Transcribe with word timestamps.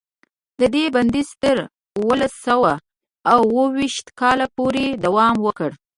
د 0.59 0.61
دې 0.75 0.85
بندیز 0.95 1.29
تر 1.43 1.57
اوولس 1.97 2.33
سوه 2.47 2.73
اوه 3.35 3.63
ویشت 3.77 4.07
کاله 4.19 4.47
پورې 4.55 4.85
دوام 5.05 5.35
وکړ. 5.45 5.69